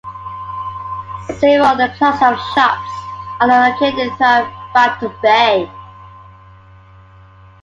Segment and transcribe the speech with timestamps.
[1.27, 2.91] Several other clusters of shops
[3.39, 5.71] are located throughout Bateau Bay.